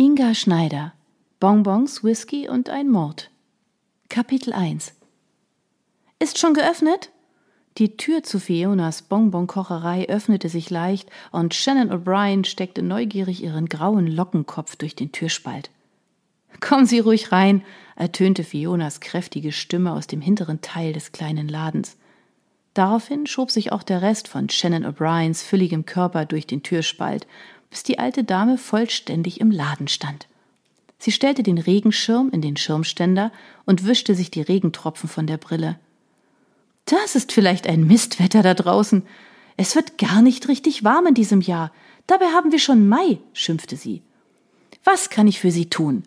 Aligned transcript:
Inga 0.00 0.34
Schneider 0.34 0.94
Bonbons, 1.40 2.02
Whisky 2.02 2.48
und 2.48 2.70
ein 2.70 2.88
Mord. 2.88 3.30
Kapitel 4.08 4.54
1 4.54 4.94
Ist 6.18 6.38
schon 6.38 6.54
geöffnet? 6.54 7.10
Die 7.76 7.98
Tür 7.98 8.22
zu 8.22 8.40
Fionas 8.40 9.02
Bonbonkocherei 9.02 10.08
öffnete 10.08 10.48
sich 10.48 10.70
leicht 10.70 11.10
und 11.32 11.52
Shannon 11.52 11.90
O'Brien 11.90 12.46
steckte 12.46 12.80
neugierig 12.80 13.42
ihren 13.42 13.66
grauen 13.66 14.06
Lockenkopf 14.06 14.76
durch 14.76 14.96
den 14.96 15.12
Türspalt. 15.12 15.68
Kommen 16.60 16.86
Sie 16.86 17.00
ruhig 17.00 17.30
rein, 17.30 17.62
ertönte 17.94 18.42
Fionas 18.42 19.00
kräftige 19.00 19.52
Stimme 19.52 19.92
aus 19.92 20.06
dem 20.06 20.22
hinteren 20.22 20.62
Teil 20.62 20.94
des 20.94 21.12
kleinen 21.12 21.46
Ladens. 21.46 21.98
Daraufhin 22.72 23.26
schob 23.26 23.50
sich 23.50 23.70
auch 23.70 23.82
der 23.82 24.00
Rest 24.00 24.28
von 24.28 24.48
Shannon 24.48 24.86
O'Briens 24.86 25.44
fülligem 25.44 25.84
Körper 25.84 26.24
durch 26.24 26.46
den 26.46 26.62
Türspalt, 26.62 27.26
bis 27.70 27.82
die 27.84 27.98
alte 27.98 28.24
Dame 28.24 28.58
vollständig 28.58 29.40
im 29.40 29.50
Laden 29.50 29.88
stand. 29.88 30.26
Sie 30.98 31.12
stellte 31.12 31.42
den 31.42 31.58
Regenschirm 31.58 32.28
in 32.30 32.42
den 32.42 32.56
Schirmständer 32.56 33.32
und 33.64 33.86
wischte 33.86 34.14
sich 34.14 34.30
die 34.30 34.42
Regentropfen 34.42 35.08
von 35.08 35.26
der 35.26 35.38
Brille. 35.38 35.78
Das 36.84 37.14
ist 37.14 37.32
vielleicht 37.32 37.66
ein 37.66 37.86
Mistwetter 37.86 38.42
da 38.42 38.52
draußen. 38.52 39.06
Es 39.56 39.76
wird 39.76 39.96
gar 39.96 40.20
nicht 40.20 40.48
richtig 40.48 40.84
warm 40.84 41.06
in 41.06 41.14
diesem 41.14 41.40
Jahr. 41.40 41.72
Dabei 42.06 42.26
haben 42.26 42.52
wir 42.52 42.58
schon 42.58 42.88
Mai, 42.88 43.18
schimpfte 43.32 43.76
sie. 43.76 44.02
Was 44.84 45.10
kann 45.10 45.26
ich 45.26 45.40
für 45.40 45.50
Sie 45.50 45.70
tun? 45.70 46.02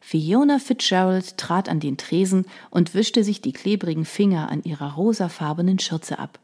Fiona 0.00 0.58
Fitzgerald 0.58 1.38
trat 1.38 1.68
an 1.68 1.80
den 1.80 1.96
Tresen 1.96 2.46
und 2.70 2.94
wischte 2.94 3.24
sich 3.24 3.40
die 3.40 3.52
klebrigen 3.52 4.04
Finger 4.04 4.50
an 4.50 4.62
ihrer 4.62 4.94
rosafarbenen 4.94 5.78
Schürze 5.78 6.18
ab. 6.18 6.38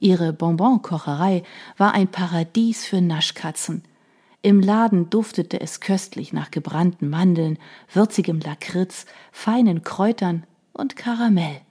Ihre 0.00 0.32
Bonbonkocherei 0.32 1.42
war 1.76 1.92
ein 1.92 2.08
Paradies 2.08 2.86
für 2.86 3.00
Naschkatzen. 3.00 3.82
Im 4.44 4.60
Laden 4.60 5.08
duftete 5.08 5.58
es 5.58 5.80
köstlich 5.80 6.34
nach 6.34 6.50
gebrannten 6.50 7.08
Mandeln, 7.08 7.58
würzigem 7.90 8.40
Lakritz, 8.40 9.06
feinen 9.32 9.84
Kräutern 9.84 10.44
und 10.74 10.96
Karamell. 10.96 11.62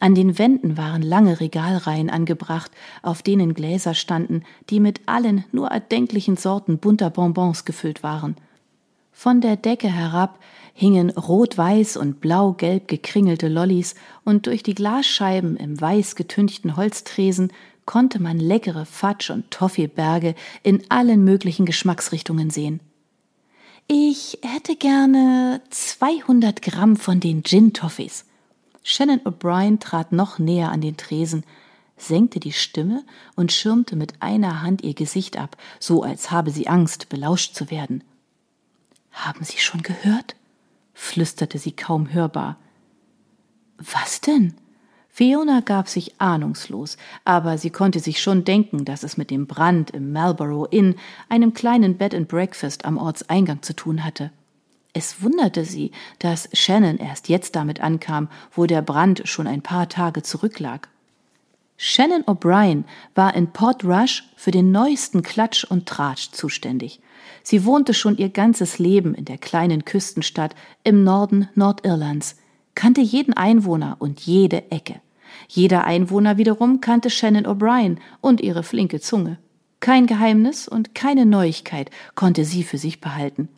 An 0.00 0.14
den 0.14 0.38
Wänden 0.38 0.78
waren 0.78 1.02
lange 1.02 1.38
Regalreihen 1.38 2.08
angebracht, 2.08 2.70
auf 3.02 3.20
denen 3.20 3.52
Gläser 3.52 3.92
standen, 3.92 4.44
die 4.70 4.80
mit 4.80 5.02
allen 5.04 5.44
nur 5.52 5.68
erdenklichen 5.68 6.38
Sorten 6.38 6.78
bunter 6.78 7.10
Bonbons 7.10 7.66
gefüllt 7.66 8.02
waren. 8.02 8.36
Von 9.12 9.42
der 9.42 9.56
Decke 9.56 9.88
herab 9.88 10.38
hingen 10.72 11.10
rot-weiß 11.10 11.98
und 11.98 12.22
blau-gelb 12.22 12.88
gekringelte 12.88 13.48
Lollis 13.48 13.96
und 14.24 14.46
durch 14.46 14.62
die 14.62 14.74
Glasscheiben 14.74 15.58
im 15.58 15.78
weiß 15.78 16.16
getünchten 16.16 16.74
Holztresen 16.74 17.52
konnte 17.88 18.20
man 18.20 18.38
leckere 18.38 18.84
Fatsch- 18.84 19.30
und 19.30 19.50
Toffeeberge 19.50 20.34
in 20.62 20.90
allen 20.90 21.24
möglichen 21.24 21.64
Geschmacksrichtungen 21.64 22.50
sehen. 22.50 22.80
Ich 23.86 24.38
hätte 24.42 24.76
gerne 24.76 25.62
200 25.70 26.60
Gramm 26.60 26.96
von 26.96 27.18
den 27.18 27.42
Gin-Toffees. 27.42 28.26
Shannon 28.82 29.20
O'Brien 29.20 29.80
trat 29.80 30.12
noch 30.12 30.38
näher 30.38 30.70
an 30.70 30.82
den 30.82 30.98
Tresen, 30.98 31.44
senkte 31.96 32.40
die 32.40 32.52
Stimme 32.52 33.04
und 33.36 33.52
schirmte 33.52 33.96
mit 33.96 34.20
einer 34.20 34.60
Hand 34.60 34.82
ihr 34.82 34.92
Gesicht 34.92 35.38
ab, 35.38 35.56
so 35.80 36.02
als 36.02 36.30
habe 36.30 36.50
sie 36.50 36.68
Angst, 36.68 37.08
belauscht 37.08 37.54
zu 37.54 37.70
werden. 37.70 38.04
Haben 39.12 39.44
Sie 39.44 39.58
schon 39.58 39.80
gehört? 39.80 40.36
flüsterte 40.92 41.58
sie 41.58 41.72
kaum 41.72 42.12
hörbar. 42.12 42.58
Was 43.78 44.20
denn? 44.20 44.54
Fiona 45.18 45.62
gab 45.62 45.88
sich 45.88 46.20
ahnungslos, 46.20 46.96
aber 47.24 47.58
sie 47.58 47.70
konnte 47.70 47.98
sich 47.98 48.22
schon 48.22 48.44
denken, 48.44 48.84
dass 48.84 49.02
es 49.02 49.16
mit 49.16 49.32
dem 49.32 49.48
Brand 49.48 49.90
im 49.90 50.12
Marlborough 50.12 50.68
Inn, 50.70 50.94
einem 51.28 51.54
kleinen 51.54 51.96
Bed 51.98 52.14
and 52.14 52.28
Breakfast 52.28 52.84
am 52.84 52.98
Ortseingang 52.98 53.60
zu 53.62 53.74
tun 53.74 54.04
hatte. 54.04 54.30
Es 54.92 55.20
wunderte 55.20 55.64
sie, 55.64 55.90
dass 56.20 56.48
Shannon 56.52 56.98
erst 56.98 57.28
jetzt 57.28 57.56
damit 57.56 57.80
ankam, 57.80 58.28
wo 58.52 58.66
der 58.66 58.80
Brand 58.80 59.22
schon 59.24 59.48
ein 59.48 59.60
paar 59.60 59.88
Tage 59.88 60.22
zurücklag. 60.22 60.88
Shannon 61.76 62.22
O'Brien 62.22 62.84
war 63.16 63.34
in 63.34 63.48
Port 63.48 63.82
Rush 63.82 64.22
für 64.36 64.52
den 64.52 64.70
neuesten 64.70 65.22
Klatsch 65.22 65.64
und 65.64 65.86
Tratsch 65.86 66.30
zuständig. 66.30 67.00
Sie 67.42 67.64
wohnte 67.64 67.92
schon 67.92 68.16
ihr 68.18 68.28
ganzes 68.28 68.78
Leben 68.78 69.16
in 69.16 69.24
der 69.24 69.38
kleinen 69.38 69.84
Küstenstadt 69.84 70.54
im 70.84 71.02
Norden 71.02 71.48
Nordirlands, 71.56 72.36
kannte 72.76 73.00
jeden 73.00 73.34
Einwohner 73.34 73.96
und 73.98 74.20
jede 74.20 74.70
Ecke. 74.70 75.00
Jeder 75.48 75.84
Einwohner 75.84 76.36
wiederum 76.36 76.80
kannte 76.80 77.10
Shannon 77.10 77.46
O'Brien 77.46 77.96
und 78.20 78.40
ihre 78.40 78.62
flinke 78.62 79.00
Zunge. 79.00 79.38
Kein 79.80 80.06
Geheimnis 80.06 80.68
und 80.68 80.94
keine 80.94 81.24
Neuigkeit 81.24 81.90
konnte 82.14 82.44
sie 82.44 82.62
für 82.62 82.78
sich 82.78 83.00
behalten. 83.00 83.48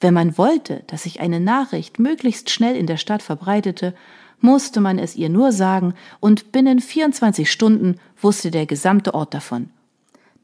Wenn 0.00 0.14
man 0.14 0.38
wollte, 0.38 0.82
dass 0.86 1.02
sich 1.02 1.20
eine 1.20 1.40
Nachricht 1.40 1.98
möglichst 1.98 2.50
schnell 2.50 2.76
in 2.76 2.86
der 2.86 2.96
Stadt 2.96 3.22
verbreitete, 3.22 3.94
musste 4.40 4.80
man 4.80 4.98
es 4.98 5.16
ihr 5.16 5.28
nur 5.28 5.52
sagen, 5.52 5.94
und 6.20 6.52
binnen 6.52 6.80
24 6.80 7.50
Stunden 7.50 7.96
wusste 8.20 8.50
der 8.50 8.66
gesamte 8.66 9.12
Ort 9.12 9.34
davon. 9.34 9.70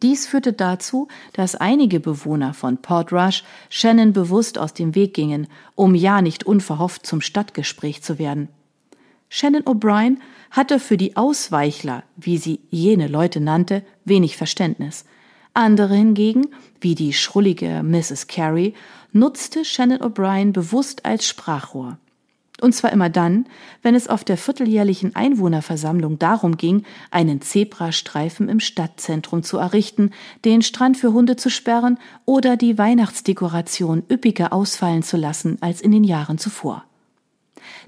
Dies 0.03 0.27
führte 0.27 0.53
dazu, 0.53 1.09
dass 1.33 1.55
einige 1.55 2.01
Bewohner 2.01 2.53
von 2.53 2.77
Port 2.79 3.13
Rush 3.13 3.45
Shannon 3.71 4.13
bewusst 4.13 4.59
aus 4.59 4.75
dem 4.75 4.95
Weg 4.95 5.15
gingen, 5.15 5.47
um 5.75 5.95
ja 5.95 6.21
nicht 6.21 6.45
unverhofft 6.45 7.07
zum 7.07 7.23
Stadtgespräch 7.23 8.03
zu 8.03 8.19
werden. 8.19 8.49
Shannon 9.29 9.63
O'Brien 9.63 10.19
hatte 10.51 10.79
für 10.79 10.97
die 10.97 11.17
Ausweichler, 11.17 12.05
wie 12.17 12.39
sie 12.39 12.61
jene 12.71 13.09
Leute 13.09 13.41
nannte, 13.41 13.85
wenig 14.05 14.37
Verständnis. 14.37 15.05
Andere 15.55 15.95
hingegen, 15.95 16.49
wie 16.81 16.95
die 16.95 17.13
schrullige 17.13 17.83
Mrs. 17.83 18.27
Carey, 18.27 18.75
nutzte 19.13 19.65
Shannon 19.65 20.01
O'Brien 20.01 20.53
bewusst 20.53 21.05
als 21.05 21.27
Sprachrohr. 21.27 21.99
Und 22.61 22.75
zwar 22.75 22.91
immer 22.93 23.11
dann, 23.11 23.47
wenn 23.83 23.95
es 23.95 24.09
auf 24.09 24.25
der 24.25 24.39
vierteljährlichen 24.39 25.15
Einwohnerversammlung 25.15 26.19
darum 26.19 26.57
ging, 26.57 26.85
einen 27.11 27.43
Zebrastreifen 27.43 28.49
im 28.49 28.61
Stadtzentrum 28.61 29.43
zu 29.43 29.59
errichten, 29.59 30.11
den 30.47 30.63
Strand 30.63 30.97
für 30.97 31.13
Hunde 31.13 31.37
zu 31.37 31.51
sperren 31.51 31.99
oder 32.25 32.57
die 32.57 32.79
Weihnachtsdekoration 32.79 34.05
üppiger 34.11 34.55
ausfallen 34.55 35.03
zu 35.03 35.19
lassen 35.19 35.59
als 35.61 35.83
in 35.83 35.93
den 35.93 36.05
Jahren 36.05 36.39
zuvor. 36.39 36.86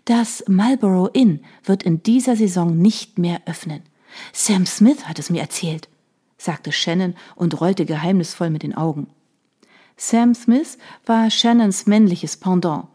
Das 0.05 0.45
Marlborough 0.49 1.11
Inn 1.13 1.41
wird 1.65 1.83
in 1.83 2.03
dieser 2.03 2.37
Saison 2.37 2.77
nicht 2.77 3.19
mehr 3.19 3.41
öffnen. 3.47 3.83
Sam 4.33 4.67
Smith 4.67 5.05
hat 5.05 5.19
es 5.19 5.31
mir 5.31 5.41
erzählt, 5.41 5.89
sagte 6.37 6.73
Shannon 6.73 7.15
und 7.37 7.61
rollte 7.61 7.85
geheimnisvoll 7.85 8.51
mit 8.51 8.63
den 8.63 8.75
Augen. 8.75 9.09
Sam 9.97 10.35
Smith 10.35 10.79
war 11.07 11.31
Shannons 11.31 11.87
männliches 11.87 12.37
Pendant 12.37 12.87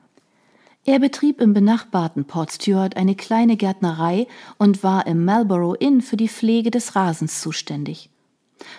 er 0.85 0.99
betrieb 0.99 1.39
im 1.39 1.53
benachbarten 1.53 2.25
Port 2.25 2.51
Stewart 2.51 2.97
eine 2.97 3.15
kleine 3.15 3.55
Gärtnerei 3.55 4.27
und 4.57 4.83
war 4.83 5.07
im 5.07 5.23
Marlborough 5.23 5.77
Inn 5.79 6.01
für 6.01 6.17
die 6.17 6.27
Pflege 6.27 6.71
des 6.71 6.95
Rasens 6.95 7.39
zuständig. 7.39 8.09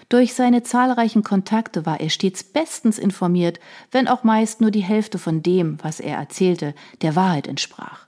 Durch 0.09 0.35
seine 0.35 0.63
zahlreichen 0.63 1.23
Kontakte 1.23 1.87
war 1.87 2.01
er 2.01 2.11
stets 2.11 2.43
bestens 2.43 2.99
informiert, 2.99 3.61
wenn 3.91 4.09
auch 4.09 4.25
meist 4.25 4.61
nur 4.61 4.71
die 4.71 4.83
Hälfte 4.83 5.19
von 5.19 5.43
dem, 5.43 5.79
was 5.83 6.01
er 6.01 6.17
erzählte, 6.17 6.75
der 7.03 7.17
Wahrheit 7.17 7.47
entsprach. 7.47 8.07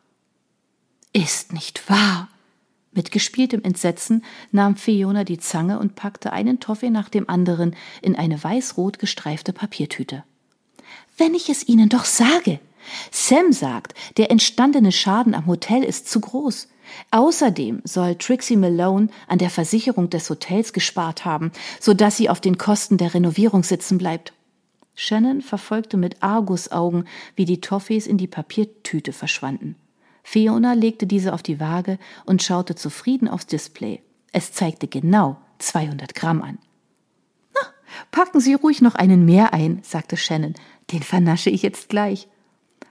Ist 1.12 1.53
nicht 1.53 1.88
wahr! 1.88 2.28
Mit 2.93 3.10
gespieltem 3.10 3.62
Entsetzen 3.62 4.25
nahm 4.53 4.76
Fiona 4.76 5.25
die 5.25 5.38
Zange 5.38 5.78
und 5.78 5.97
packte 5.97 6.32
einen 6.32 6.60
Toffee 6.60 6.88
nach 6.88 7.10
dem 7.10 7.28
anderen 7.28 7.76
in 8.00 8.16
eine 8.16 8.43
weiß-rot 8.43 8.99
gestreifte 8.99 9.53
Papiertüte. 9.53 10.25
Wenn 11.19 11.34
ich 11.34 11.50
es 11.50 11.69
Ihnen 11.69 11.91
doch 11.91 12.06
sage, 12.06 12.59
Sam 13.10 13.53
sagt, 13.53 13.94
der 14.16 14.31
entstandene 14.31 14.93
Schaden 14.93 15.34
am 15.34 15.47
Hotel 15.47 15.82
ist 15.82 16.09
zu 16.10 16.21
groß. 16.21 16.69
Außerdem 17.11 17.83
soll 17.85 18.17
Trixie 18.17 18.57
Malone 18.57 19.09
an 19.29 19.39
der 19.39 19.51
Versicherung 19.51 20.11
des 20.11 20.29
Hotels 20.31 20.73
gespart 20.73 21.25
haben, 21.25 21.53
so 21.81 21.95
dass 21.95 22.17
sie 22.17 22.29
auf 22.29 22.41
den 22.41 22.59
Kosten 22.59 22.99
der 22.99 23.15
Renovierung 23.15 23.63
sitzen 23.63 23.99
bleibt. 23.99 24.33
Shannon 24.95 25.43
verfolgte 25.43 25.97
mit 25.97 26.23
Argusaugen, 26.23 27.06
wie 27.37 27.44
die 27.44 27.61
Toffees 27.61 28.06
in 28.06 28.17
die 28.17 28.27
Papiertüte 28.27 29.12
verschwanden. 29.12 29.77
Fiona 30.23 30.73
legte 30.73 31.06
diese 31.06 31.35
auf 31.35 31.43
die 31.43 31.61
Waage 31.61 31.99
und 32.25 32.43
schaute 32.43 32.75
zufrieden 32.75 33.29
aufs 33.29 33.47
Display. 33.47 34.03
Es 34.32 34.53
zeigte 34.53 34.89
genau 34.89 35.37
200 35.59 36.15
Gramm 36.15 36.43
an. 36.43 36.59
Na, 37.55 37.61
packen 38.11 38.41
Sie 38.41 38.55
ruhig 38.55 38.82
noch 38.82 38.97
einen 38.97 39.25
mehr 39.25 39.53
ein, 39.53 39.81
sagte 39.82 40.17
Shannon. 40.17 40.55
Den 40.91 41.03
vernasche 41.03 41.50
ich 41.50 41.62
jetzt 41.62 41.89
gleich. 41.89 42.27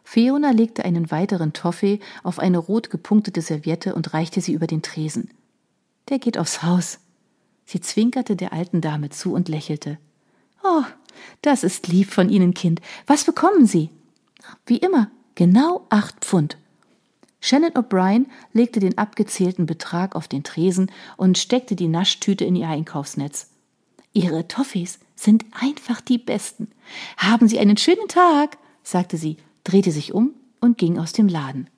Fiona 0.06 0.52
legte 0.52 0.86
einen 0.86 1.10
weiteren 1.10 1.52
Toffee 1.52 2.00
auf 2.24 2.38
eine 2.40 2.60
rot 2.60 2.92
gepunktete 2.92 3.42
Serviette 3.42 3.96
und 3.96 4.14
reichte 4.14 4.40
sie 4.40 4.54
über 4.54 4.68
den 4.68 4.84
Tresen. 4.84 5.32
Der 6.10 6.20
geht 6.20 6.38
aufs 6.38 6.62
Haus. 6.62 7.00
Sie 7.66 7.82
zwinkerte 7.82 8.36
der 8.36 8.54
alten 8.54 8.80
Dame 8.80 9.10
zu 9.10 9.34
und 9.34 9.50
lächelte. 9.50 9.98
Oh, 10.64 10.84
das 11.42 11.64
ist 11.64 11.88
lieb 11.88 12.12
von 12.12 12.30
Ihnen, 12.30 12.54
Kind. 12.54 12.82
Was 13.08 13.24
bekommen 13.24 13.66
Sie? 13.66 13.90
Wie 14.68 14.78
immer, 14.78 15.10
genau 15.34 15.88
acht 15.90 16.24
Pfund. 16.24 16.58
Shannon 17.42 17.72
O'Brien 17.72 18.28
legte 18.54 18.80
den 18.80 18.98
abgezählten 18.98 19.66
Betrag 19.66 20.16
auf 20.16 20.28
den 20.28 20.44
Tresen 20.44 20.92
und 21.18 21.38
steckte 21.38 21.76
die 21.76 21.88
Naschtüte 21.88 22.46
in 22.46 22.56
ihr 22.56 22.70
Einkaufsnetz. 22.70 23.50
Ihre 24.14 24.48
Toffees 24.48 25.00
sind 25.16 25.46
einfach 25.60 26.00
die 26.00 26.20
besten. 26.20 26.70
Haben 27.18 27.48
Sie 27.48 27.60
einen 27.60 27.78
schönen 27.78 28.08
Tag 28.08 28.58
sagte 28.88 29.18
sie, 29.18 29.38
drehte 29.66 29.92
sich 29.92 30.14
um 30.14 30.32
und 30.62 30.78
ging 30.78 30.98
aus 30.98 31.12
dem 31.12 31.28
Laden. 31.28 31.70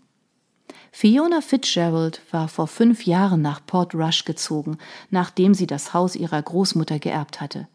Fiona 0.91 1.41
Fitzgerald 1.41 2.21
war 2.31 2.47
vor 2.47 2.67
fünf 2.67 3.05
Jahren 3.05 3.41
nach 3.41 3.65
Port 3.65 3.95
Rush 3.95 4.25
gezogen, 4.25 4.77
nachdem 5.09 5.53
sie 5.53 5.67
das 5.67 5.93
Haus 5.93 6.15
ihrer 6.15 6.41
Großmutter 6.41 6.99
geerbt 6.99 7.41
hatte. 7.41 7.67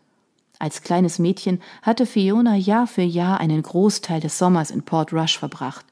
Als 0.59 0.83
kleines 0.83 1.19
Mädchen 1.19 1.61
hatte 1.83 2.07
Fiona 2.07 2.55
Jahr 2.55 2.87
für 2.87 3.03
Jahr 3.03 3.41
einen 3.41 3.63
Großteil 3.63 4.21
des 4.21 4.39
Sommers 4.39 4.71
in 4.71 4.83
Port 4.83 5.13
Rush 5.13 5.39
verbracht. 5.39 5.85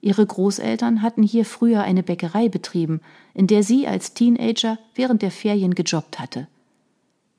Ihre 0.00 0.26
Großeltern 0.26 1.02
hatten 1.02 1.22
hier 1.22 1.44
früher 1.44 1.82
eine 1.82 2.02
Bäckerei 2.02 2.48
betrieben, 2.48 3.00
in 3.34 3.46
der 3.46 3.62
sie 3.62 3.86
als 3.86 4.14
Teenager 4.14 4.78
während 4.94 5.22
der 5.22 5.30
Ferien 5.30 5.74
gejobbt 5.74 6.18
hatte. 6.18 6.48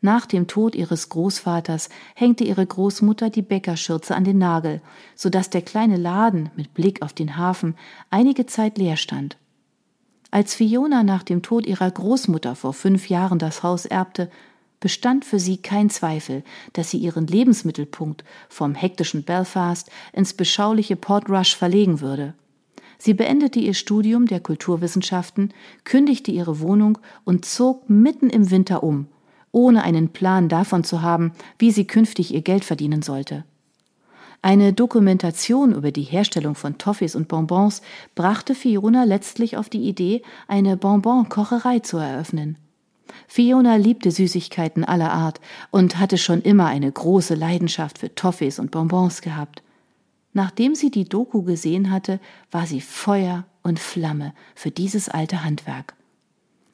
Nach 0.01 0.25
dem 0.25 0.47
Tod 0.47 0.75
ihres 0.75 1.09
Großvaters 1.09 1.89
hängte 2.15 2.45
ihre 2.45 2.65
Großmutter 2.65 3.29
die 3.29 3.41
Bäckerschürze 3.41 4.15
an 4.15 4.23
den 4.23 4.37
Nagel, 4.37 4.81
so 5.15 5.29
dass 5.29 5.49
der 5.49 5.61
kleine 5.61 5.97
Laden 5.97 6.49
mit 6.55 6.73
Blick 6.73 7.01
auf 7.01 7.11
den 7.11 7.35
Hafen 7.35 7.75
einige 8.09 8.45
Zeit 8.45 8.77
leer 8.77 8.95
stand. 8.95 9.37
Als 10.31 10.55
Fiona 10.55 11.03
nach 11.03 11.23
dem 11.23 11.41
Tod 11.41 11.65
ihrer 11.65 11.89
Großmutter 11.89 12.55
vor 12.55 12.73
fünf 12.73 13.09
Jahren 13.09 13.39
das 13.39 13.63
Haus 13.63 13.85
erbte, 13.85 14.29
bestand 14.79 15.25
für 15.25 15.39
sie 15.39 15.57
kein 15.57 15.89
Zweifel, 15.89 16.43
dass 16.73 16.91
sie 16.91 16.97
ihren 16.97 17.27
Lebensmittelpunkt 17.27 18.23
vom 18.47 18.75
hektischen 18.75 19.23
Belfast 19.23 19.91
ins 20.13 20.33
beschauliche 20.33 20.95
Port 20.95 21.29
Rush 21.29 21.55
verlegen 21.55 21.99
würde. 21.99 22.35
Sie 22.97 23.13
beendete 23.13 23.59
ihr 23.59 23.73
Studium 23.73 24.27
der 24.27 24.39
Kulturwissenschaften, 24.39 25.53
kündigte 25.83 26.31
ihre 26.31 26.59
Wohnung 26.59 26.97
und 27.23 27.45
zog 27.45 27.89
mitten 27.89 28.29
im 28.29 28.51
Winter 28.51 28.83
um, 28.83 29.07
ohne 29.51 29.83
einen 29.83 30.09
Plan 30.09 30.49
davon 30.49 30.83
zu 30.83 31.01
haben, 31.01 31.31
wie 31.57 31.71
sie 31.71 31.85
künftig 31.85 32.33
ihr 32.33 32.41
Geld 32.41 32.65
verdienen 32.65 33.01
sollte. 33.01 33.43
Eine 34.41 34.71
Dokumentation 34.71 35.73
über 35.73 35.91
die 35.91 36.03
Herstellung 36.03 36.55
von 36.55 36.77
Toffees 36.77 37.15
und 37.15 37.27
Bonbons 37.27 37.81
brachte 38.15 38.55
Fiona 38.55 39.03
letztlich 39.03 39.57
auf 39.57 39.67
die 39.67 39.87
Idee, 39.87 40.21
eine 40.47 40.77
Bonbon-Kocherei 40.77 41.79
zu 41.79 41.97
eröffnen. 41.97 42.57
Fiona 43.27 43.75
liebte 43.75 44.11
Süßigkeiten 44.11 44.85
aller 44.85 45.11
Art 45.11 45.41
und 45.71 45.99
hatte 45.99 46.17
schon 46.17 46.41
immer 46.41 46.67
eine 46.67 46.89
große 46.89 47.35
Leidenschaft 47.35 47.97
für 47.97 48.15
Toffees 48.15 48.59
und 48.59 48.71
Bonbons 48.71 49.21
gehabt. 49.21 49.61
Nachdem 50.31 50.75
sie 50.75 50.91
die 50.91 51.05
Doku 51.05 51.43
gesehen 51.43 51.91
hatte, 51.91 52.19
war 52.51 52.65
sie 52.65 52.81
Feuer 52.81 53.45
und 53.61 53.79
Flamme 53.79 54.33
für 54.55 54.71
dieses 54.71 55.09
alte 55.09 55.43
Handwerk. 55.43 55.95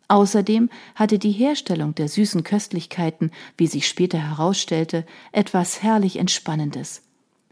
Außerdem 0.08 0.70
hatte 0.94 1.18
die 1.18 1.32
Herstellung 1.32 1.96
der 1.96 2.08
süßen 2.08 2.44
Köstlichkeiten, 2.44 3.32
wie 3.58 3.68
sich 3.68 3.88
später 3.88 4.20
herausstellte, 4.20 5.06
etwas 5.32 5.82
herrlich 5.82 6.18
Entspannendes. 6.18 7.02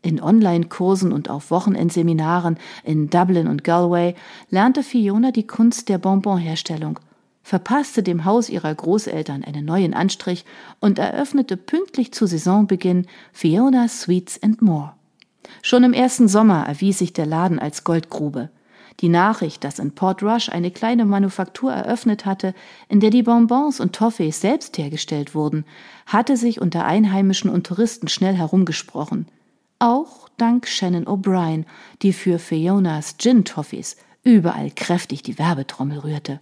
In 0.03 0.21
Online-Kursen 0.21 1.13
und 1.13 1.29
auf 1.29 1.49
Wochenendseminaren 1.49 2.57
in 2.83 3.09
Dublin 3.09 3.47
und 3.47 3.63
Galway 3.63 4.15
lernte 4.49 4.83
Fiona 4.83 5.31
die 5.31 5.47
Kunst 5.47 5.87
der 5.87 5.97
Bonbonherstellung, 5.97 6.99
verpasste 7.41 8.03
dem 8.03 8.25
Haus 8.25 8.49
ihrer 8.49 8.75
Großeltern 8.75 9.43
einen 9.43 9.65
neuen 9.65 9.93
Anstrich 9.93 10.45
und 10.79 10.99
eröffnete 10.99 11.57
pünktlich 11.57 12.13
zu 12.13 12.27
Saisonbeginn 12.27 13.07
Fiona 13.31 13.87
Sweets 13.87 14.43
and 14.43 14.61
More. 14.61 14.93
Schon 15.61 15.83
im 15.83 15.93
ersten 15.93 16.27
Sommer 16.27 16.65
erwies 16.67 16.99
sich 16.99 17.13
der 17.13 17.25
Laden 17.25 17.59
als 17.59 17.83
Goldgrube. 17.83 18.49
Die 18.99 19.09
Nachricht, 19.09 19.63
dass 19.63 19.79
in 19.79 19.95
Port 19.95 20.21
Rush 20.21 20.49
eine 20.49 20.71
kleine 20.71 21.05
Manufaktur 21.05 21.71
eröffnet 21.71 22.25
hatte, 22.25 22.53
in 22.87 22.99
der 22.99 23.09
die 23.09 23.23
Bonbons 23.23 23.79
und 23.79 23.93
Toffees 23.93 24.39
selbst 24.39 24.77
hergestellt 24.77 25.33
wurden, 25.35 25.65
hatte 26.05 26.37
sich 26.37 26.61
unter 26.61 26.85
Einheimischen 26.85 27.49
und 27.49 27.65
Touristen 27.65 28.07
schnell 28.07 28.35
herumgesprochen. 28.35 29.27
Auch 29.79 30.29
dank 30.37 30.67
Shannon 30.67 31.05
O'Brien, 31.05 31.65
die 32.01 32.13
für 32.13 32.39
Fionas 32.39 33.17
Gin 33.17 33.45
Toffees 33.45 33.97
überall 34.23 34.71
kräftig 34.71 35.23
die 35.23 35.37
Werbetrommel 35.37 35.99
rührte. 35.99 36.39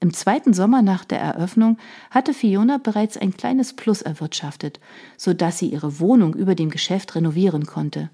Im 0.00 0.12
zweiten 0.12 0.52
Sommer 0.52 0.82
nach 0.82 1.04
der 1.04 1.20
Eröffnung 1.20 1.78
hatte 2.10 2.34
Fiona 2.34 2.78
bereits 2.78 3.16
ein 3.16 3.36
kleines 3.36 3.72
Plus 3.74 4.02
erwirtschaftet, 4.02 4.80
so 5.16 5.32
dass 5.32 5.58
sie 5.58 5.68
ihre 5.68 6.00
Wohnung 6.00 6.34
über 6.34 6.56
dem 6.56 6.70
Geschäft 6.70 7.14
renovieren 7.14 7.66
konnte. 7.66 8.10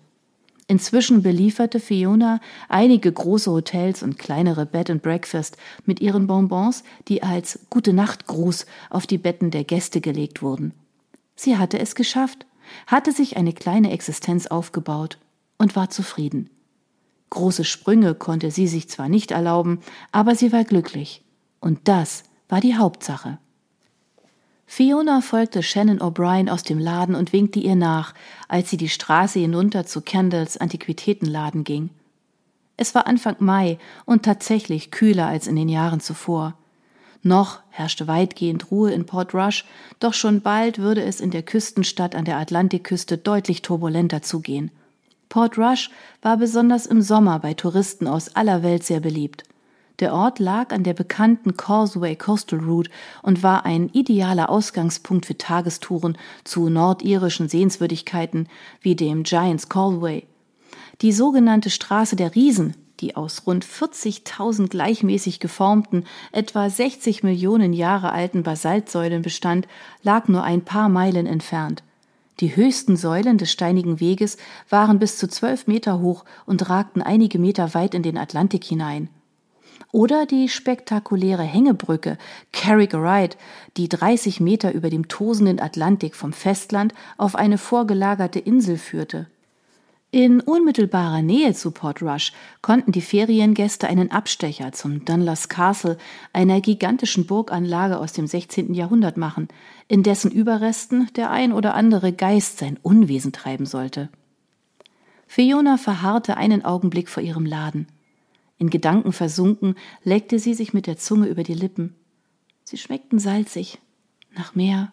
Inzwischen 0.70 1.22
belieferte 1.22 1.80
Fiona 1.80 2.40
einige 2.68 3.10
große 3.10 3.50
Hotels 3.50 4.02
und 4.02 4.18
kleinere 4.18 4.66
Bed 4.66 4.90
and 4.90 5.02
Breakfast 5.02 5.56
mit 5.86 6.00
ihren 6.00 6.26
Bonbons, 6.26 6.84
die 7.08 7.22
als 7.22 7.60
Gute 7.70 7.94
Nacht 7.94 8.26
Gruß 8.26 8.66
auf 8.90 9.06
die 9.06 9.16
Betten 9.16 9.50
der 9.50 9.64
Gäste 9.64 10.02
gelegt 10.02 10.42
wurden. 10.42 10.74
Sie 11.36 11.56
hatte 11.56 11.78
es 11.78 11.94
geschafft, 11.94 12.44
hatte 12.86 13.12
sich 13.12 13.38
eine 13.38 13.54
kleine 13.54 13.92
Existenz 13.92 14.46
aufgebaut 14.46 15.18
und 15.56 15.74
war 15.74 15.88
zufrieden. 15.88 16.50
Große 17.30 17.64
Sprünge 17.64 18.14
konnte 18.14 18.50
sie 18.50 18.68
sich 18.68 18.90
zwar 18.90 19.08
nicht 19.08 19.30
erlauben, 19.30 19.80
aber 20.12 20.34
sie 20.34 20.52
war 20.52 20.64
glücklich. 20.64 21.22
Und 21.60 21.88
das 21.88 22.24
war 22.50 22.60
die 22.60 22.76
Hauptsache. 22.76 23.38
Fiona 24.70 25.22
folgte 25.22 25.62
Shannon 25.62 25.98
O'Brien 25.98 26.50
aus 26.50 26.62
dem 26.62 26.78
Laden 26.78 27.14
und 27.14 27.32
winkte 27.32 27.58
ihr 27.58 27.74
nach, 27.74 28.12
als 28.48 28.68
sie 28.68 28.76
die 28.76 28.90
Straße 28.90 29.38
hinunter 29.40 29.86
zu 29.86 30.02
Kendalls 30.02 30.58
Antiquitätenladen 30.58 31.64
ging. 31.64 31.88
Es 32.76 32.94
war 32.94 33.06
Anfang 33.06 33.36
Mai 33.38 33.78
und 34.04 34.24
tatsächlich 34.24 34.90
kühler 34.90 35.26
als 35.26 35.46
in 35.46 35.56
den 35.56 35.70
Jahren 35.70 36.00
zuvor. 36.00 36.54
Noch 37.22 37.60
herrschte 37.70 38.06
weitgehend 38.08 38.70
Ruhe 38.70 38.92
in 38.92 39.06
Port 39.06 39.34
Rush, 39.34 39.64
doch 40.00 40.12
schon 40.12 40.42
bald 40.42 40.78
würde 40.78 41.02
es 41.02 41.18
in 41.18 41.30
der 41.30 41.42
Küstenstadt 41.42 42.14
an 42.14 42.26
der 42.26 42.36
Atlantikküste 42.36 43.16
deutlich 43.16 43.62
turbulenter 43.62 44.20
zugehen. 44.20 44.70
Port 45.30 45.56
Rush 45.56 45.90
war 46.20 46.36
besonders 46.36 46.84
im 46.84 47.00
Sommer 47.00 47.38
bei 47.38 47.54
Touristen 47.54 48.06
aus 48.06 48.36
aller 48.36 48.62
Welt 48.62 48.84
sehr 48.84 49.00
beliebt. 49.00 49.44
Der 50.00 50.14
Ort 50.14 50.38
lag 50.38 50.72
an 50.72 50.84
der 50.84 50.94
bekannten 50.94 51.56
Causeway 51.56 52.14
Coastal 52.14 52.60
Route 52.60 52.90
und 53.22 53.42
war 53.42 53.66
ein 53.66 53.88
idealer 53.88 54.48
Ausgangspunkt 54.48 55.26
für 55.26 55.36
Tagestouren 55.36 56.16
zu 56.44 56.68
nordirischen 56.68 57.48
Sehenswürdigkeiten 57.48 58.48
wie 58.80 58.94
dem 58.94 59.24
Giants 59.24 59.68
Causeway. 59.68 60.24
Die 61.02 61.12
sogenannte 61.12 61.70
Straße 61.70 62.14
der 62.14 62.36
Riesen, 62.36 62.76
die 63.00 63.16
aus 63.16 63.42
rund 63.46 63.64
40.000 63.64 64.68
gleichmäßig 64.68 65.40
geformten, 65.40 66.04
etwa 66.30 66.70
60 66.70 67.24
Millionen 67.24 67.72
Jahre 67.72 68.12
alten 68.12 68.44
Basaltsäulen 68.44 69.22
bestand, 69.22 69.66
lag 70.04 70.28
nur 70.28 70.44
ein 70.44 70.64
paar 70.64 70.88
Meilen 70.88 71.26
entfernt. 71.26 71.82
Die 72.38 72.54
höchsten 72.54 72.96
Säulen 72.96 73.36
des 73.36 73.50
steinigen 73.50 73.98
Weges 73.98 74.36
waren 74.68 75.00
bis 75.00 75.18
zu 75.18 75.26
zwölf 75.26 75.66
Meter 75.66 75.98
hoch 75.98 76.24
und 76.46 76.70
ragten 76.70 77.02
einige 77.02 77.40
Meter 77.40 77.74
weit 77.74 77.94
in 77.94 78.04
den 78.04 78.16
Atlantik 78.16 78.62
hinein 78.62 79.08
oder 79.92 80.26
die 80.26 80.48
spektakuläre 80.48 81.42
Hängebrücke 81.42 82.18
Carrick 82.52 82.94
Ride, 82.94 83.36
die 83.76 83.88
30 83.88 84.40
Meter 84.40 84.72
über 84.72 84.90
dem 84.90 85.08
tosenden 85.08 85.60
Atlantik 85.60 86.14
vom 86.14 86.32
Festland 86.32 86.94
auf 87.16 87.34
eine 87.34 87.58
vorgelagerte 87.58 88.38
Insel 88.38 88.78
führte. 88.78 89.26
In 90.10 90.40
unmittelbarer 90.40 91.20
Nähe 91.20 91.52
zu 91.52 91.70
Port 91.70 92.00
Rush 92.00 92.32
konnten 92.62 92.92
die 92.92 93.02
Feriengäste 93.02 93.88
einen 93.88 94.10
Abstecher 94.10 94.72
zum 94.72 95.04
Dunluss 95.04 95.50
Castle, 95.50 95.98
einer 96.32 96.62
gigantischen 96.62 97.26
Burganlage 97.26 97.98
aus 97.98 98.14
dem 98.14 98.26
16. 98.26 98.72
Jahrhundert 98.72 99.18
machen, 99.18 99.48
in 99.86 100.02
dessen 100.02 100.30
Überresten 100.30 101.10
der 101.16 101.30
ein 101.30 101.52
oder 101.52 101.74
andere 101.74 102.14
Geist 102.14 102.56
sein 102.56 102.78
Unwesen 102.80 103.32
treiben 103.32 103.66
sollte. 103.66 104.08
Fiona 105.26 105.76
verharrte 105.76 106.38
einen 106.38 106.64
Augenblick 106.64 107.10
vor 107.10 107.22
ihrem 107.22 107.44
Laden. 107.44 107.86
In 108.58 108.70
Gedanken 108.70 109.12
versunken, 109.12 109.76
leckte 110.02 110.38
sie 110.38 110.52
sich 110.52 110.74
mit 110.74 110.86
der 110.86 110.98
Zunge 110.98 111.28
über 111.28 111.44
die 111.44 111.54
Lippen. 111.54 111.94
Sie 112.64 112.76
schmeckten 112.76 113.20
salzig, 113.20 113.78
nach 114.36 114.54
Meer. 114.54 114.92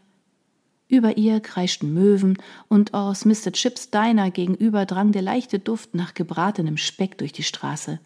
Über 0.88 1.18
ihr 1.18 1.40
kreischten 1.40 1.92
Möwen 1.94 2.38
und 2.68 2.94
aus 2.94 3.26
Mr. 3.26 3.52
Chips 3.52 3.90
Diner 3.90 4.30
gegenüber 4.30 4.86
drang 4.86 5.12
der 5.12 5.24
leichte 5.24 5.58
Duft 5.58 5.96
nach 5.96 6.14
gebratenem 6.14 6.78
Speck 6.78 7.18
durch 7.18 7.32
die 7.32 7.44
Straße. 7.44 8.00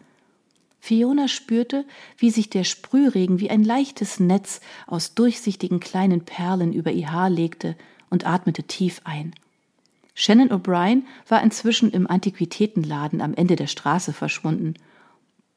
Fiona 0.80 1.28
spürte, 1.28 1.84
wie 2.16 2.30
sich 2.30 2.48
der 2.48 2.64
Sprühregen 2.64 3.38
wie 3.38 3.50
ein 3.50 3.62
leichtes 3.62 4.18
Netz 4.18 4.62
aus 4.86 5.14
durchsichtigen 5.14 5.78
kleinen 5.78 6.24
Perlen 6.24 6.72
über 6.72 6.90
ihr 6.90 7.12
Haar 7.12 7.28
legte 7.28 7.76
und 8.08 8.26
atmete 8.26 8.62
tief 8.62 9.02
ein. 9.04 9.34
Shannon 10.14 10.48
O'Brien 10.48 11.02
war 11.28 11.42
inzwischen 11.42 11.90
im 11.90 12.06
Antiquitätenladen 12.06 13.20
am 13.20 13.34
Ende 13.34 13.56
der 13.56 13.66
Straße 13.66 14.14
verschwunden– 14.14 14.72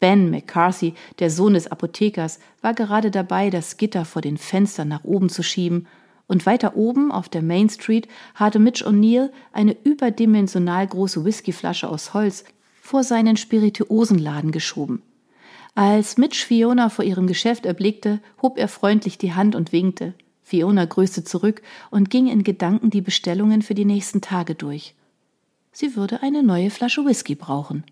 Ben 0.03 0.29
McCarthy, 0.29 0.95
der 1.19 1.29
Sohn 1.29 1.53
des 1.53 1.67
Apothekers, 1.67 2.39
war 2.61 2.73
gerade 2.73 3.09
dabei, 3.09 3.49
das 3.49 3.77
Gitter 3.77 4.03
vor 4.03 4.21
den 4.21 4.37
Fenstern 4.37 4.89
nach 4.89 5.05
oben 5.05 5.29
zu 5.29 5.43
schieben, 5.43 5.87
und 6.27 6.45
weiter 6.45 6.75
oben 6.75 7.09
auf 7.09 7.29
der 7.29 7.41
Main 7.41 7.69
Street 7.69 8.09
hatte 8.35 8.59
Mitch 8.59 8.85
O'Neill 8.85 9.29
eine 9.53 9.77
überdimensional 9.85 10.85
große 10.85 11.23
Whiskyflasche 11.23 11.87
aus 11.87 12.13
Holz 12.13 12.43
vor 12.81 13.05
seinen 13.05 13.37
Spirituosenladen 13.37 14.51
geschoben. 14.51 15.01
Als 15.73 16.17
Mitch 16.17 16.45
Fiona 16.45 16.89
vor 16.89 17.05
ihrem 17.05 17.25
Geschäft 17.25 17.65
erblickte, 17.65 18.19
hob 18.41 18.57
er 18.57 18.67
freundlich 18.67 19.17
die 19.17 19.31
Hand 19.31 19.55
und 19.55 19.71
winkte. 19.71 20.15
Fiona 20.43 20.83
grüßte 20.83 21.23
zurück 21.23 21.61
und 21.91 22.09
ging 22.09 22.27
in 22.27 22.43
Gedanken 22.43 22.89
die 22.89 22.99
Bestellungen 22.99 23.61
für 23.61 23.73
die 23.73 23.85
nächsten 23.85 24.19
Tage 24.19 24.53
durch. 24.53 24.95
sie 25.71 25.95
würde 25.95 26.21
eine 26.21 26.43
neue 26.43 26.71
Flasche 26.71 27.05
Whisky 27.05 27.35
brauchen. 27.35 27.85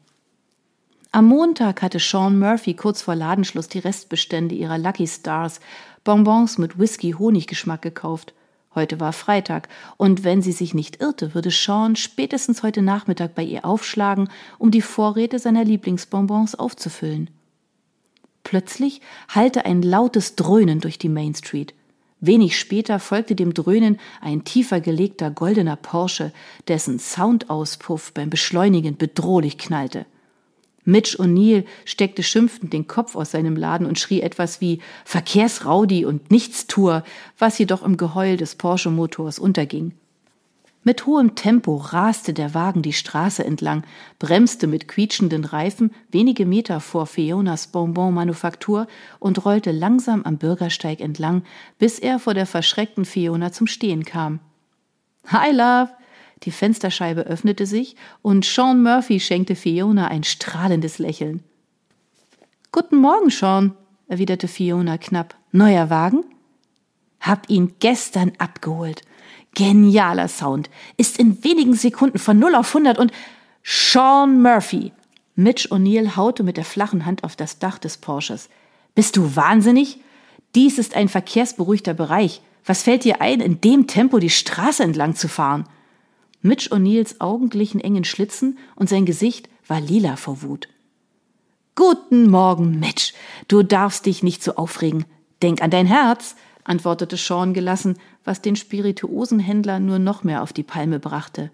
Am 1.14 1.26
Montag 1.26 1.82
hatte 1.82 2.00
Sean 2.00 2.40
Murphy 2.40 2.74
kurz 2.74 3.02
vor 3.02 3.16
Ladenschluss 3.16 3.68
die 3.68 3.80
Restbestände 3.80 4.56
ihrer 4.56 4.78
Lucky 4.78 5.06
Stars, 5.06 5.60
Bonbons 6.06 6.58
mit 6.58 6.80
Whisky-Honiggeschmack 6.80 7.82
gekauft. 7.82 8.34
Heute 8.76 9.02
war 9.02 9.12
Freitag, 9.12 9.68
und 9.98 10.24
wenn 10.24 10.42
sie 10.42 10.54
sich 10.54 10.74
nicht 10.74 11.02
irrte, 11.02 11.36
würde 11.36 11.52
Sean 11.52 11.98
spätestens 11.98 12.64
heute 12.64 12.82
Nachmittag 12.82 13.36
bei 13.36 13.44
ihr 13.44 13.66
aufschlagen, 13.66 14.30
um 14.58 14.72
die 14.72 14.82
Vorräte 14.82 15.38
seiner 15.38 15.66
Lieblingsbonbons 15.66 16.56
aufzufüllen. 16.56 17.30
Plötzlich 18.46 19.02
hallte 19.28 19.66
ein 19.66 19.82
lautes 19.82 20.38
Dröhnen 20.38 20.80
durch 20.80 20.98
die 20.98 21.10
Main 21.10 21.36
Street. 21.36 21.74
Wenig 22.22 22.58
später 22.58 23.00
folgte 23.00 23.36
dem 23.36 23.54
Dröhnen 23.54 24.00
ein 24.22 24.46
tiefer 24.46 24.80
gelegter 24.80 25.30
goldener 25.30 25.76
Porsche, 25.76 26.32
dessen 26.70 27.00
Soundauspuff 27.00 28.14
beim 28.14 28.30
Beschleunigen 28.30 28.96
bedrohlich 28.96 29.58
knallte. 29.58 30.06
Mitch 30.84 31.20
O'Neill 31.20 31.66
steckte 31.86 32.24
schimpfend 32.24 32.74
den 32.74 32.88
Kopf 32.88 33.16
aus 33.16 33.32
seinem 33.32 33.56
Laden 33.56 33.86
und 33.88 34.00
schrie 34.00 34.22
etwas 34.22 34.62
wie 34.62 34.80
Verkehrsraudi 35.06 36.06
und 36.06 36.32
Nichtstuer, 36.32 37.04
was 37.38 37.58
jedoch 37.58 37.84
im 37.84 37.98
Geheul 37.98 38.38
des 38.38 38.56
Porsche-Motors 38.56 39.40
unterging. 39.40 39.94
Mit 40.84 41.06
hohem 41.06 41.36
Tempo 41.36 41.76
raste 41.76 42.34
der 42.34 42.56
Wagen 42.56 42.82
die 42.82 42.94
Straße 42.94 43.44
entlang, 43.46 43.84
bremste 44.18 44.66
mit 44.66 44.88
quietschenden 44.88 45.46
Reifen 45.46 45.92
wenige 46.10 46.48
Meter 46.48 46.80
vor 46.80 47.06
Fionas 47.06 47.68
Bonbon-Manufaktur 47.68 48.88
und 49.20 49.46
rollte 49.46 49.72
langsam 49.72 50.24
am 50.24 50.38
Bürgersteig 50.38 51.00
entlang, 51.00 51.44
bis 51.78 52.00
er 52.00 52.18
vor 52.18 52.34
der 52.34 52.48
verschreckten 52.48 53.06
Fiona 53.06 53.52
zum 53.52 53.68
Stehen 53.68 54.06
kam. 54.06 54.40
Hi, 55.28 55.52
Love! 55.52 55.92
Die 56.44 56.52
Fensterscheibe 56.52 57.22
öffnete 57.22 57.66
sich 57.66 57.96
und 58.22 58.46
Sean 58.46 58.82
Murphy 58.82 59.20
schenkte 59.20 59.56
Fiona 59.56 60.08
ein 60.08 60.24
strahlendes 60.24 60.98
Lächeln. 60.98 61.44
Guten 62.72 62.98
Morgen, 62.98 63.30
Sean, 63.30 63.76
erwiderte 64.08 64.48
Fiona 64.48 64.98
knapp. 64.98 65.36
Neuer 65.52 65.90
Wagen? 65.90 66.24
Hab 67.20 67.50
ihn 67.50 67.76
gestern 67.80 68.32
abgeholt. 68.40 69.04
Genialer 69.54 70.28
Sound. 70.28 70.70
Ist 70.98 71.20
in 71.20 71.44
wenigen 71.44 71.76
Sekunden 71.76 72.18
von 72.18 72.40
0 72.40 72.56
auf 72.56 72.70
100 72.70 72.98
und 72.98 73.12
Sean 73.64 74.42
Murphy. 74.42 74.94
Mitch 75.36 75.70
O'Neill 75.72 76.16
haute 76.16 76.44
mit 76.44 76.58
der 76.58 76.66
flachen 76.66 77.06
Hand 77.06 77.24
auf 77.24 77.36
das 77.36 77.60
Dach 77.60 77.78
des 77.78 77.98
Porsches. 77.98 78.50
Bist 78.96 79.18
du 79.18 79.36
wahnsinnig? 79.36 80.00
Dies 80.56 80.78
ist 80.78 80.96
ein 80.96 81.08
verkehrsberuhigter 81.08 81.94
Bereich. 81.94 82.42
Was 82.66 82.84
fällt 82.84 83.04
dir 83.04 83.22
ein, 83.22 83.40
in 83.40 83.62
dem 83.62 83.88
Tempo 83.88 84.20
die 84.20 84.30
Straße 84.30 84.84
entlang 84.84 85.16
zu 85.16 85.28
fahren? 85.28 85.66
Mitch 86.44 86.72
O'Neills 86.72 87.22
Augen 87.22 87.50
glichen 87.50 87.82
engen 87.82 88.04
Schlitzen 88.04 88.58
und 88.76 88.90
sein 88.90 89.06
Gesicht 89.06 89.48
war 89.68 89.80
lila 89.80 90.16
vor 90.16 90.42
Wut. 90.42 90.70
Guten 91.76 92.30
Morgen, 92.30 92.80
Mitch. 92.80 93.14
Du 93.48 93.64
darfst 93.64 94.06
dich 94.06 94.24
nicht 94.24 94.44
so 94.44 94.56
aufregen. 94.56 95.06
Denk 95.42 95.62
an 95.62 95.70
dein 95.70 95.86
Herz, 95.86 96.36
antwortete 96.64 97.16
Sean 97.16 97.54
gelassen, 97.54 97.98
was 98.24 98.42
den 98.42 98.56
Spirituosenhändler 98.56 99.80
nur 99.80 100.00
noch 100.00 100.24
mehr 100.24 100.42
auf 100.42 100.52
die 100.52 100.64
Palme 100.64 101.00
brachte. 101.00 101.52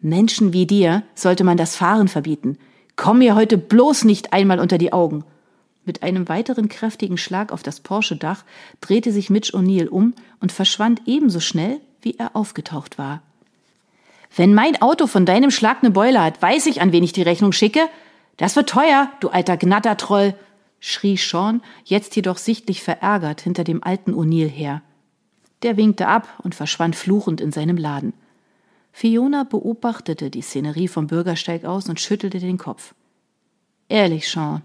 Menschen 0.00 0.52
wie 0.52 0.66
dir 0.66 1.02
sollte 1.14 1.44
man 1.44 1.56
das 1.56 1.76
Fahren 1.76 2.08
verbieten. 2.08 2.58
Komm 2.96 3.18
mir 3.18 3.34
heute 3.34 3.56
bloß 3.56 4.04
nicht 4.04 4.32
einmal 4.32 4.60
unter 4.60 4.78
die 4.78 4.92
Augen. 4.92 5.24
Mit 5.84 6.02
einem 6.02 6.28
weiteren 6.28 6.68
kräftigen 6.68 7.18
Schlag 7.18 7.52
auf 7.52 7.62
das 7.62 7.80
Porsche-Dach 7.80 8.44
drehte 8.80 9.12
sich 9.12 9.30
Mitch 9.30 9.56
O'Neill 9.56 9.88
um 9.88 10.14
und 10.40 10.52
verschwand 10.52 11.02
ebenso 11.06 11.40
schnell, 11.40 11.80
wie 12.02 12.16
er 12.18 12.36
aufgetaucht 12.36 12.98
war. 12.98 13.22
Wenn 14.34 14.54
mein 14.54 14.80
Auto 14.80 15.06
von 15.06 15.26
deinem 15.26 15.50
Schlag 15.50 15.82
ne 15.82 15.90
Beule 15.90 16.22
hat, 16.22 16.40
weiß 16.40 16.66
ich, 16.66 16.80
an 16.80 16.92
wen 16.92 17.02
ich 17.02 17.12
die 17.12 17.22
Rechnung 17.22 17.52
schicke. 17.52 17.88
Das 18.36 18.56
wird 18.56 18.68
teuer, 18.68 19.10
du 19.20 19.28
alter 19.28 19.56
Gnattertroll, 19.56 20.34
schrie 20.80 21.16
Sean, 21.16 21.62
jetzt 21.84 22.14
jedoch 22.14 22.36
sichtlich 22.36 22.82
verärgert 22.82 23.40
hinter 23.40 23.64
dem 23.64 23.82
alten 23.82 24.14
O'Neill 24.14 24.48
her. 24.48 24.82
Der 25.62 25.76
winkte 25.76 26.06
ab 26.06 26.28
und 26.42 26.54
verschwand 26.54 26.94
fluchend 26.94 27.40
in 27.40 27.50
seinem 27.50 27.76
Laden. 27.76 28.12
Fiona 28.92 29.44
beobachtete 29.44 30.30
die 30.30 30.42
Szenerie 30.42 30.88
vom 30.88 31.08
Bürgersteig 31.08 31.64
aus 31.64 31.88
und 31.88 32.00
schüttelte 32.00 32.38
den 32.38 32.58
Kopf. 32.58 32.94
Ehrlich, 33.88 34.28
Sean, 34.28 34.62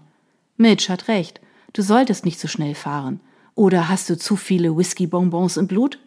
Mitch 0.56 0.88
hat 0.88 1.08
recht. 1.08 1.40
Du 1.72 1.82
solltest 1.82 2.24
nicht 2.24 2.38
so 2.38 2.46
schnell 2.46 2.74
fahren. 2.74 3.20
Oder 3.56 3.88
hast 3.88 4.10
du 4.10 4.16
zu 4.16 4.36
viele 4.36 4.76
Whisky-Bonbons 4.76 5.56
im 5.56 5.66
Blut? 5.66 5.98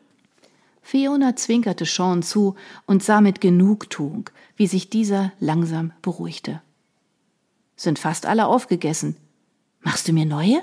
Fiona 0.90 1.36
zwinkerte 1.36 1.84
Sean 1.84 2.24
zu 2.24 2.56
und 2.86 3.04
sah 3.04 3.20
mit 3.20 3.42
Genugtuung, 3.42 4.30
wie 4.56 4.68
sich 4.68 4.90
dieser 4.90 5.34
langsam 5.42 5.92
beruhigte. 6.02 6.62
Sind 7.76 8.00
fast 8.00 8.26
alle 8.26 8.48
aufgegessen. 8.48 9.18
Machst 9.82 10.08
du 10.08 10.14
mir 10.14 10.26
neue? 10.26 10.62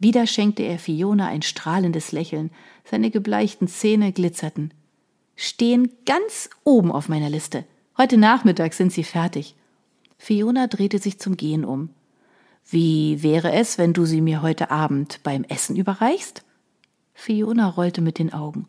Wieder 0.00 0.26
schenkte 0.26 0.64
er 0.64 0.80
Fiona 0.80 1.28
ein 1.28 1.42
strahlendes 1.42 2.10
Lächeln, 2.10 2.50
seine 2.90 3.12
gebleichten 3.12 3.68
Zähne 3.68 4.10
glitzerten. 4.10 4.74
Stehen 5.36 5.92
ganz 6.06 6.50
oben 6.64 6.90
auf 6.90 7.08
meiner 7.08 7.30
Liste. 7.30 7.62
Heute 7.96 8.16
Nachmittag 8.16 8.74
sind 8.74 8.92
sie 8.92 9.04
fertig. 9.04 9.54
Fiona 10.18 10.66
drehte 10.66 10.98
sich 10.98 11.20
zum 11.20 11.36
Gehen 11.36 11.64
um. 11.64 11.90
Wie 12.68 13.22
wäre 13.22 13.52
es, 13.52 13.78
wenn 13.78 13.92
du 13.92 14.06
sie 14.06 14.22
mir 14.22 14.42
heute 14.42 14.72
Abend 14.72 15.20
beim 15.22 15.44
Essen 15.44 15.76
überreichst? 15.76 16.42
Fiona 17.14 17.68
rollte 17.68 18.00
mit 18.00 18.18
den 18.18 18.32
Augen. 18.32 18.66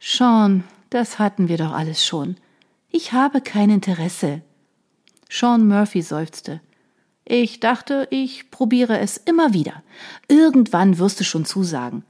Sean, 0.00 0.64
das 0.90 1.18
hatten 1.18 1.48
wir 1.48 1.58
doch 1.58 1.72
alles 1.72 2.04
schon. 2.04 2.36
Ich 2.90 3.12
habe 3.12 3.40
kein 3.40 3.70
Interesse. 3.70 4.42
Sean 5.28 5.66
Murphy 5.66 6.02
seufzte. 6.02 6.60
Ich 7.24 7.60
dachte, 7.60 8.08
ich 8.10 8.50
probiere 8.50 8.98
es 8.98 9.18
immer 9.18 9.52
wieder. 9.52 9.82
Irgendwann 10.28 10.98
wirst 10.98 11.20
du 11.20 11.24
schon 11.24 11.44
zusagen. 11.44 12.04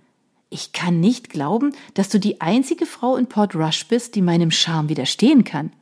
Ich 0.51 0.73
kann 0.73 1.01
nicht 1.01 1.29
glauben, 1.29 1.75
dass 1.95 2.09
du 2.09 2.21
die 2.21 2.41
einzige 2.41 2.87
Frau 2.87 3.17
in 3.17 3.27
Port 3.27 3.55
Rush 3.55 3.87
bist, 3.89 4.15
die 4.15 4.23
meinem 4.23 4.51
Charme 4.51 4.89
widerstehen 4.89 5.45
kann. 5.45 5.73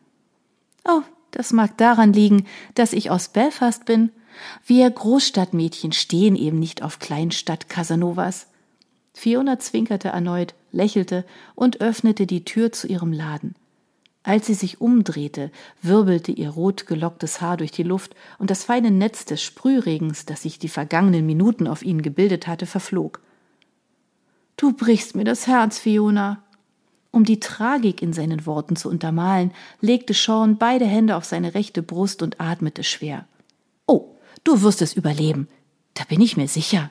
Oh, 0.88 1.02
das 1.32 1.52
mag 1.52 1.76
daran 1.76 2.12
liegen, 2.12 2.46
dass 2.74 2.92
ich 2.92 3.10
aus 3.10 3.28
Belfast 3.28 3.84
bin. 3.84 4.10
Wir 4.64 4.90
Großstadtmädchen 4.90 5.92
stehen 5.92 6.34
eben 6.34 6.58
nicht 6.58 6.82
auf 6.82 6.98
Kleinstadt 6.98 7.68
Casanovas. 7.68 8.46
Fiona 9.16 9.58
zwinkerte 9.58 10.08
erneut, 10.08 10.54
lächelte 10.72 11.24
und 11.54 11.80
öffnete 11.80 12.26
die 12.26 12.44
Tür 12.44 12.70
zu 12.70 12.86
ihrem 12.86 13.14
Laden. 13.14 13.54
Als 14.22 14.46
sie 14.46 14.52
sich 14.52 14.78
umdrehte, 14.82 15.50
wirbelte 15.80 16.32
ihr 16.32 16.50
rot 16.50 16.86
gelocktes 16.86 17.40
Haar 17.40 17.56
durch 17.56 17.70
die 17.72 17.82
Luft 17.82 18.14
und 18.38 18.50
das 18.50 18.64
feine 18.64 18.90
Netz 18.90 19.24
des 19.24 19.42
Sprühregens, 19.42 20.26
das 20.26 20.42
sich 20.42 20.58
die 20.58 20.68
vergangenen 20.68 21.24
Minuten 21.24 21.66
auf 21.66 21.82
ihnen 21.82 22.02
gebildet 22.02 22.46
hatte, 22.46 22.66
verflog. 22.66 23.20
Du 24.58 24.74
brichst 24.74 25.16
mir 25.16 25.24
das 25.24 25.46
Herz, 25.46 25.78
Fiona. 25.78 26.42
Um 27.10 27.24
die 27.24 27.40
Tragik 27.40 28.02
in 28.02 28.12
seinen 28.12 28.44
Worten 28.44 28.76
zu 28.76 28.90
untermalen, 28.90 29.50
legte 29.80 30.12
Sean 30.12 30.58
beide 30.58 30.84
Hände 30.84 31.16
auf 31.16 31.24
seine 31.24 31.54
rechte 31.54 31.82
Brust 31.82 32.22
und 32.22 32.38
atmete 32.38 32.84
schwer. 32.84 33.24
Oh, 33.86 34.10
du 34.44 34.60
wirst 34.60 34.82
es 34.82 34.92
überleben. 34.92 35.48
Da 35.94 36.04
bin 36.04 36.20
ich 36.20 36.36
mir 36.36 36.48
sicher. 36.48 36.90